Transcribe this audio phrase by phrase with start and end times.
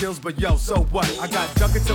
[0.00, 1.04] skills, but yo, so what?
[1.20, 1.46] I got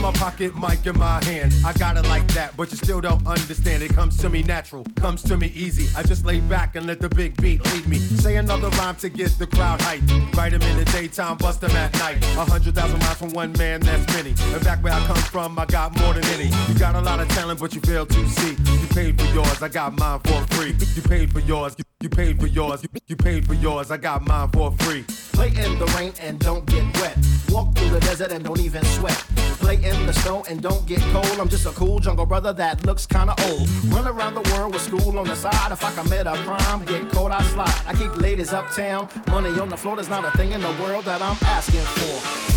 [0.05, 1.51] my pocket, mic in my hand.
[1.65, 3.81] I got it like that, but you still don't understand.
[3.81, 5.87] It comes to me natural, comes to me easy.
[5.97, 7.97] I just lay back and let the big beat lead me.
[7.97, 10.07] Say another rhyme to get the crowd hyped.
[10.35, 12.23] Write Write 'em in the daytime, bust bust 'em at night.
[12.37, 14.35] A hundred thousand miles from one man, that's many.
[14.53, 16.49] And back where I come from, I got more than any.
[16.67, 18.51] You got a lot of talent, but you fail to see.
[18.81, 20.75] You paid for yours, I got mine for free.
[20.95, 23.97] You paid for yours, you, you paid for yours, you, you paid for yours, I
[23.97, 25.03] got mine for free.
[25.33, 27.17] Play in the rain and don't get wet.
[27.49, 29.44] Walk through the desert and don't even sweat.
[29.65, 31.39] Play in the snow and don't get cold.
[31.39, 33.67] I'm just a cool jungle brother that looks kinda old.
[33.85, 35.71] Run around the world with school on the side.
[35.71, 37.81] If I commit a crime, get caught, I slide.
[37.87, 39.09] I keep ladies uptown.
[39.27, 42.54] Money on the floor, there's not a thing in the world that I'm asking for.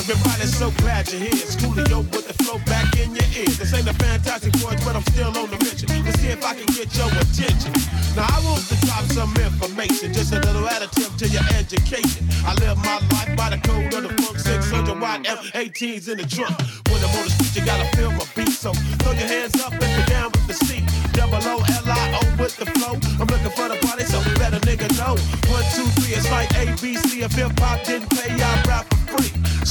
[0.00, 0.46] What up, everybody?
[0.48, 1.44] So glad you're here.
[1.44, 3.52] It's Coolio with the flow back in your ear.
[3.60, 6.56] This ain't a fantastic voice, but I'm still on the mission to see if I
[6.56, 7.76] can get your attention.
[8.16, 12.24] Now I want to drop some information, just a little additive to your education.
[12.48, 16.24] I live my life by the code of the funk 600 watt F18s in the
[16.24, 16.56] trunk.
[16.88, 18.56] When I'm on the street, you gotta feel my beat.
[18.56, 18.72] So
[19.04, 20.88] throw your hands up if you're down with the seat.
[21.12, 22.96] Double O L I O with the flow.
[23.20, 25.12] I'm looking for the party, so better nigga know.
[25.52, 27.20] One, two, three, it's like ABC.
[27.20, 28.89] If hip hop didn't pay, I rap.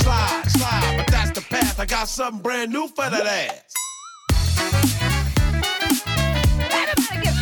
[0.01, 1.79] Slide, slide, but that's the path.
[1.79, 3.73] I got something brand new for that ass.
[6.71, 7.35] Everybody get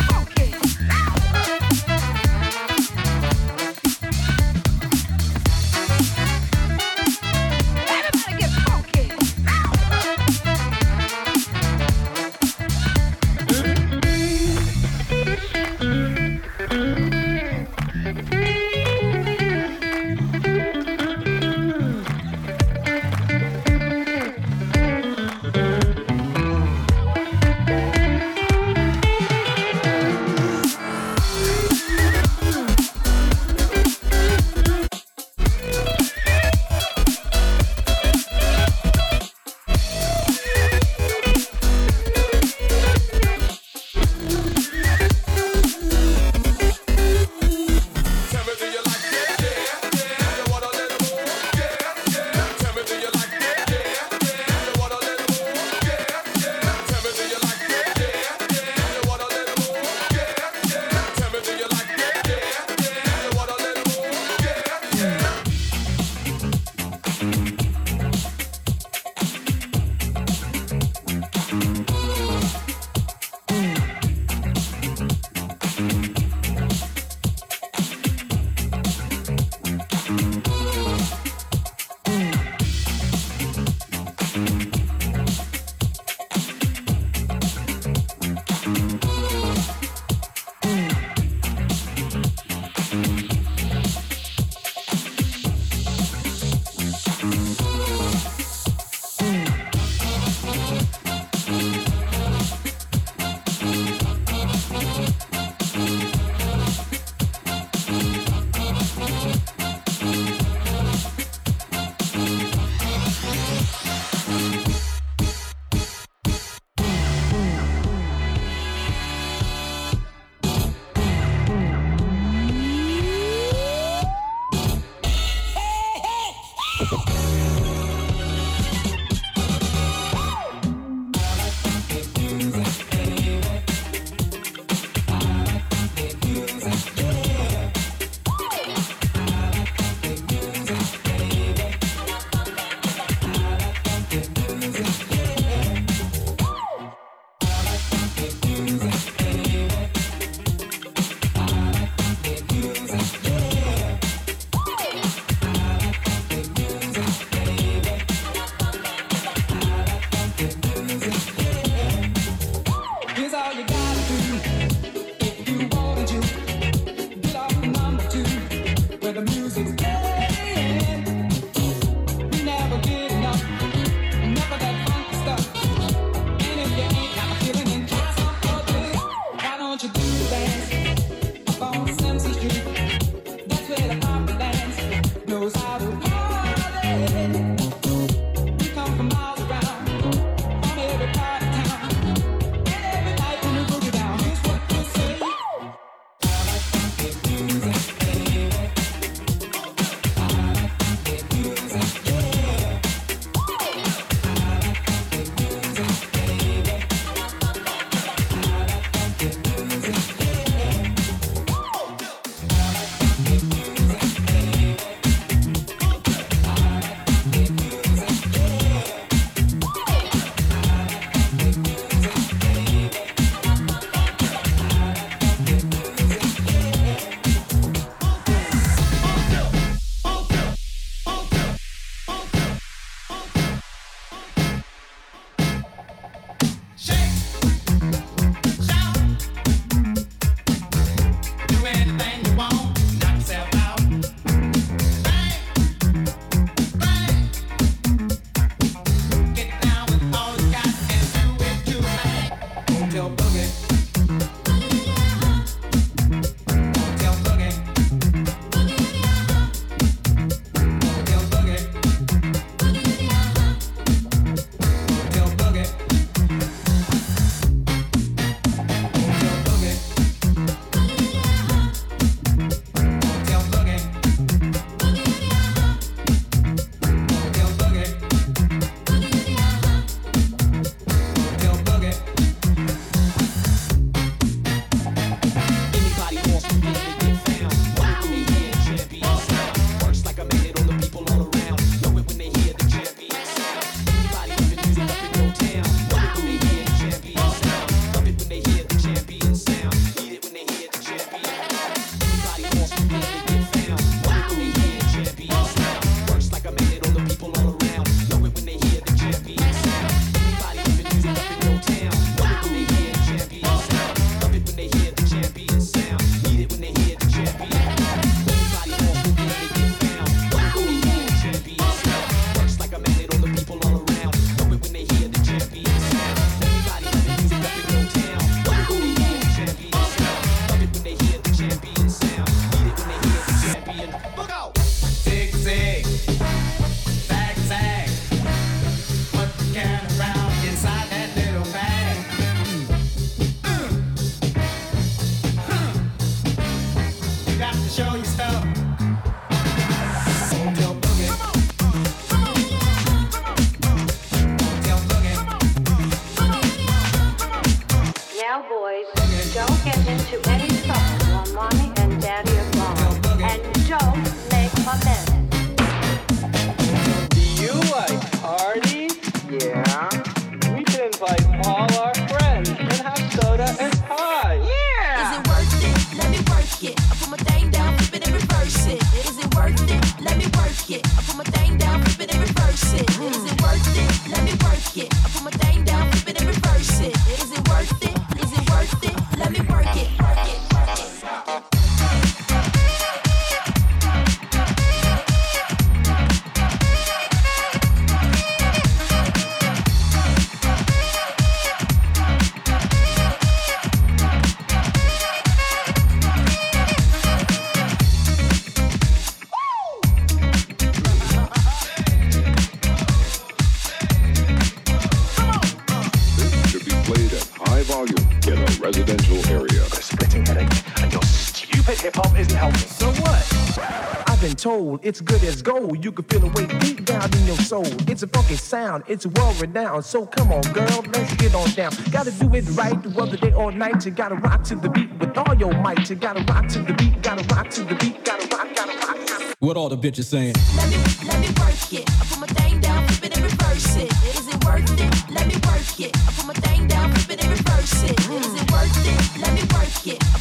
[424.40, 425.84] It's good as gold.
[425.84, 427.66] You can feel it way deep down in your soul.
[427.90, 428.84] It's a funky sound.
[428.86, 429.84] It's world renowned.
[429.84, 431.72] So come on, girl, let's get on down.
[431.90, 433.84] Gotta do it right, whether day or night.
[433.84, 435.90] You gotta rock to the beat with all your might.
[435.90, 437.02] You gotta rock to the beat.
[437.02, 438.04] Gotta rock to the beat.
[438.04, 438.54] Gotta rock.
[438.54, 438.96] Gotta rock.
[439.08, 439.34] Gotta...
[439.40, 440.34] What all the bitches saying?
[440.56, 440.76] Let me,
[441.08, 441.90] let me work it.
[442.00, 443.90] I put my thing down, flip it and reverse it.
[444.14, 445.10] Is it worth it?
[445.10, 445.96] Let me work it.
[445.96, 447.98] I put my thing down, flip it and reverse it.
[447.98, 449.20] Is it worth it?
[449.20, 450.17] Let me work it.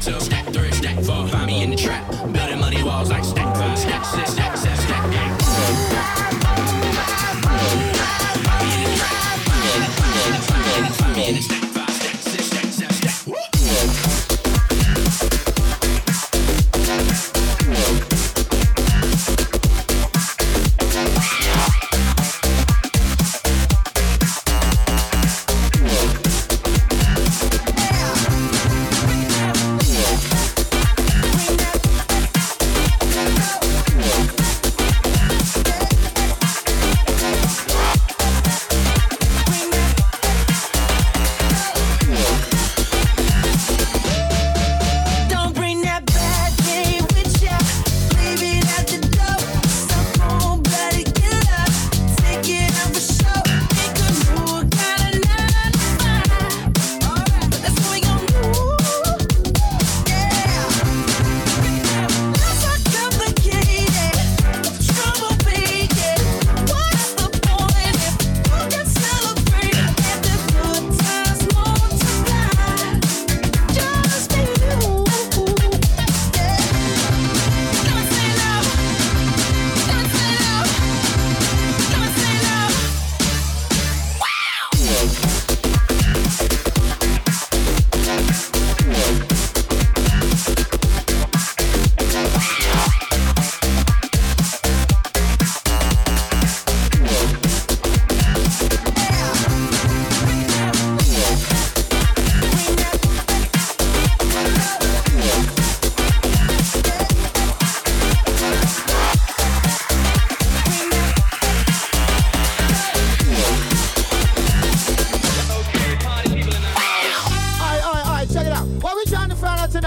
[0.00, 1.28] Stack three, stack four.
[1.28, 4.39] Find me in the trap, building money walls like stack five, stack six.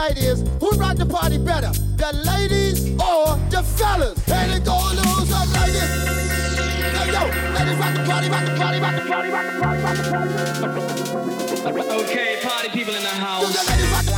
[0.08, 4.18] tonight is who rock the party better, the ladies or the fellas?
[4.30, 5.89] And it go a little something like this.
[6.98, 9.82] Hey, yo, ladies rock the party, rock the party, rock the party, rock the party,
[9.82, 11.89] rock the party.
[12.04, 14.12] Okay, party people in the house.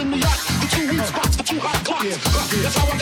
[0.00, 2.16] in me rock in two weak spots for two hot clocks.
[2.62, 3.01] That's how I got.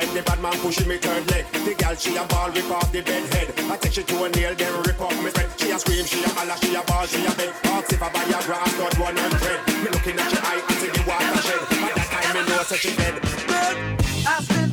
[0.00, 1.44] time the bad man pushing me third leg.
[1.52, 3.48] The girl she a ball rip off the bed head.
[3.70, 5.48] I take she to a nail then rip off my spread.
[5.58, 7.50] She a scream, she a holler, she a ball, she a beg.
[7.64, 9.58] Ask if I buy a grass, not one hundred.
[9.82, 11.60] Me looking at your eye, I see the water shed.
[11.82, 13.14] By that time me know so she dead.
[13.48, 14.67] Dead.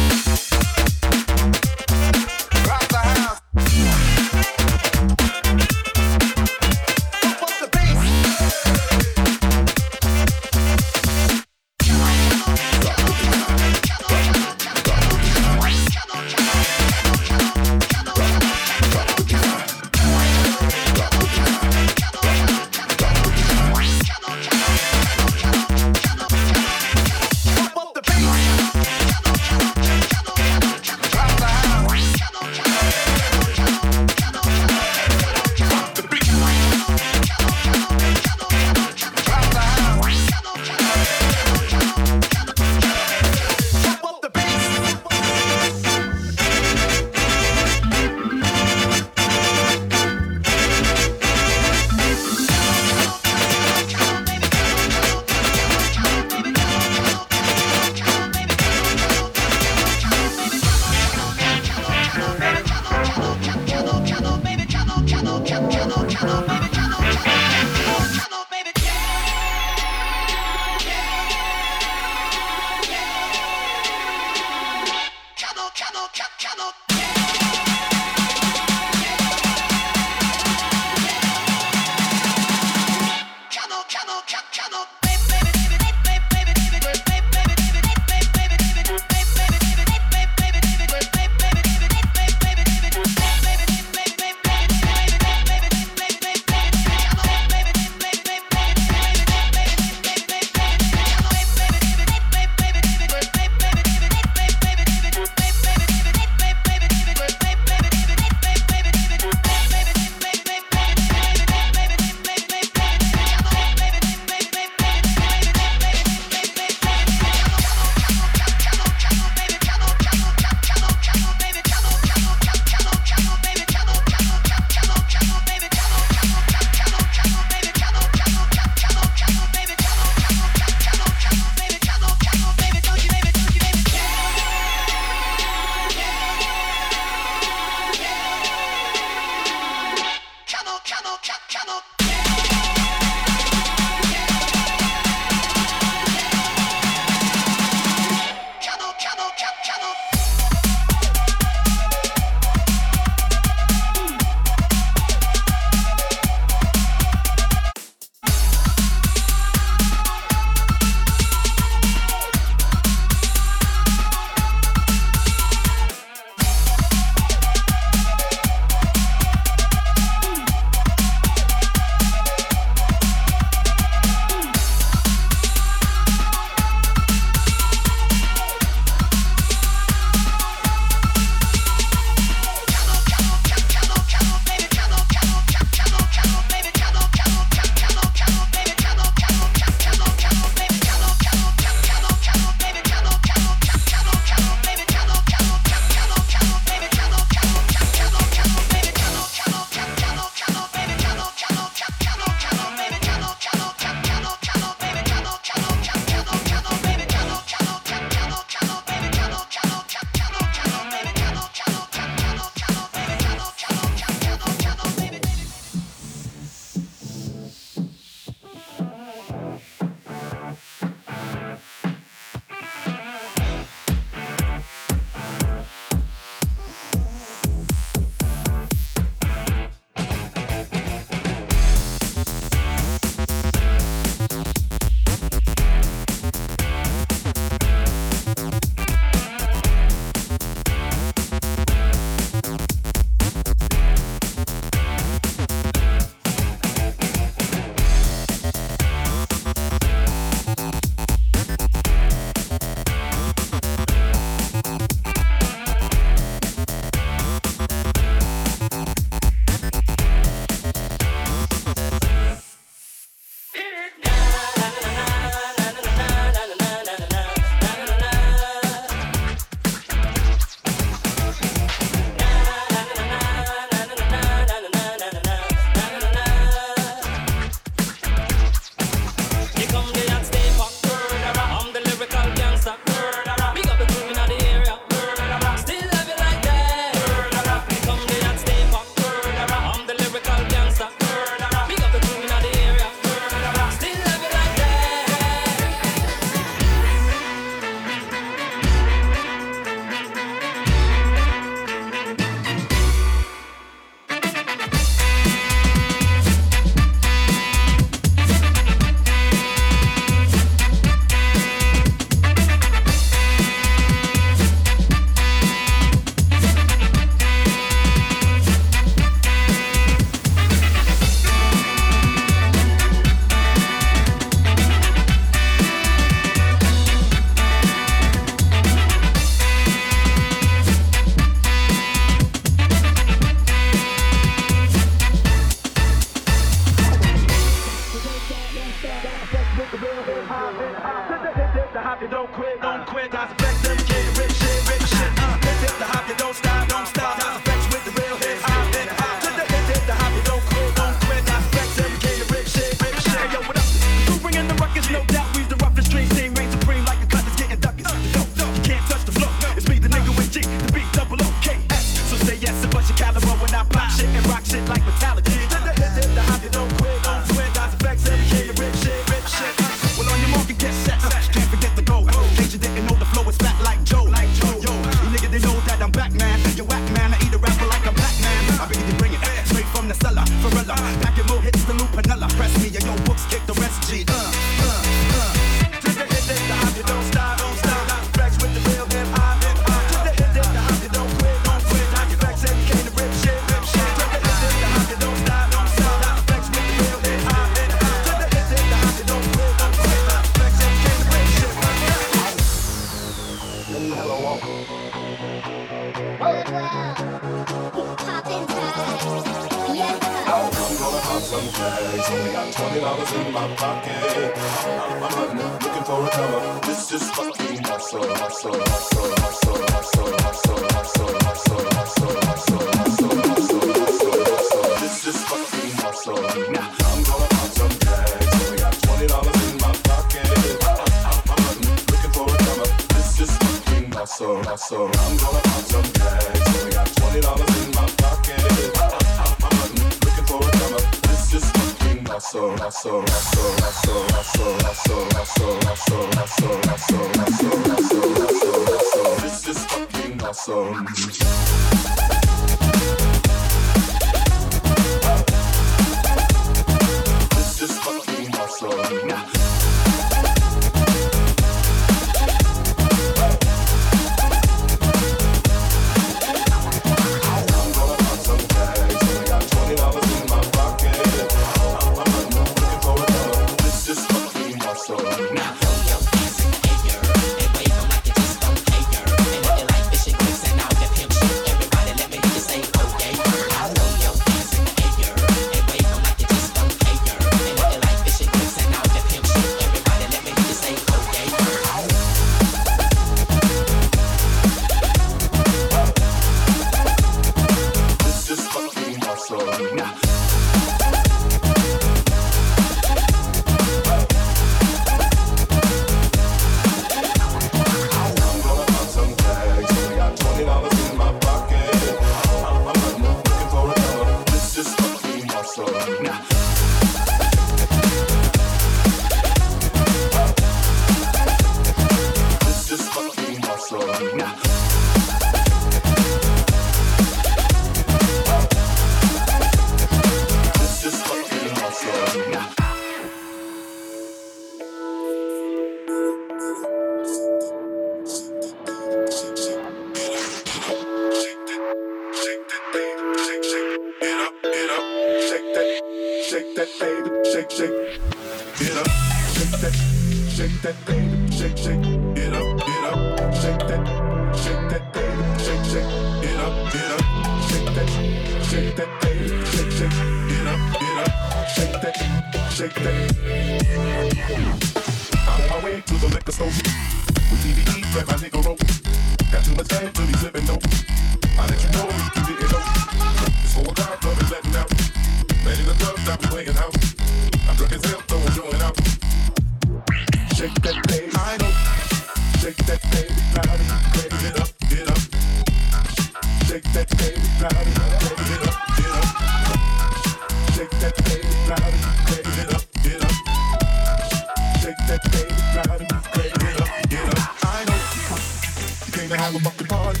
[599.12, 600.00] to have a fucking party.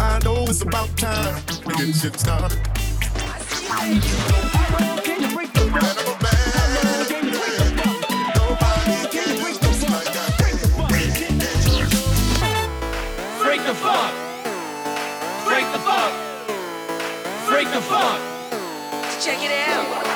[0.00, 2.58] I know it's about time we get shit started.
[13.42, 14.14] Break the fuck!
[15.44, 16.12] break the fuck!
[17.46, 17.80] break the
[19.20, 20.09] Check it out.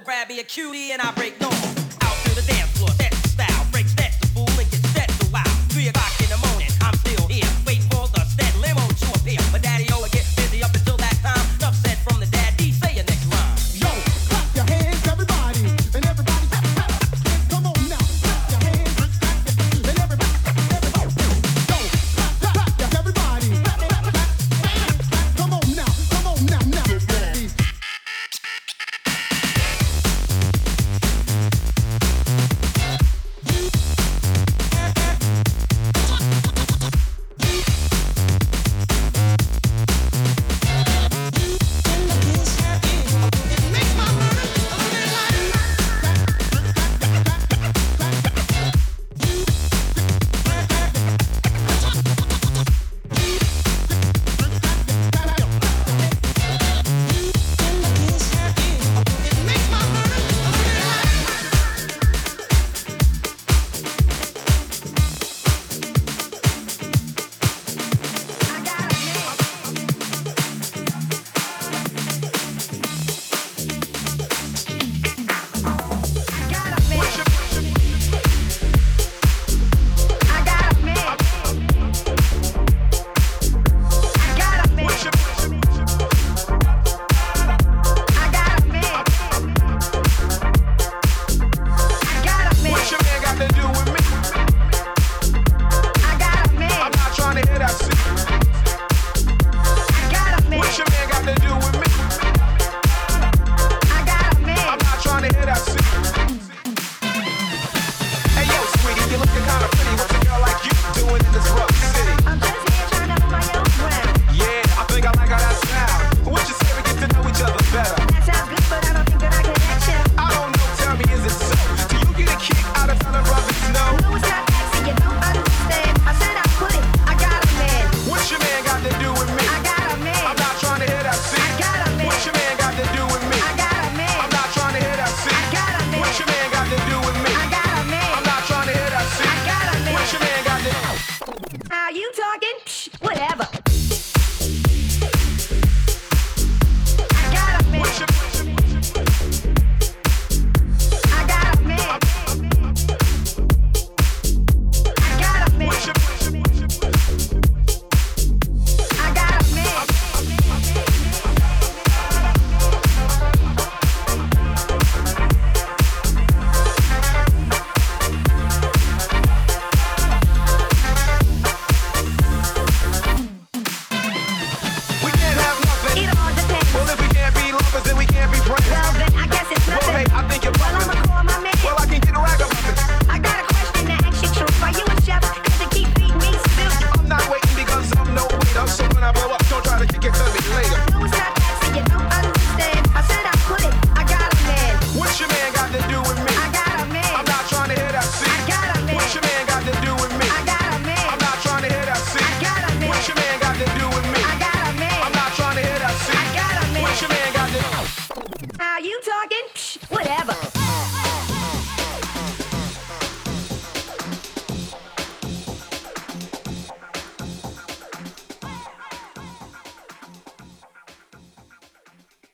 [0.00, 1.73] Grab me a cutie and I break norm.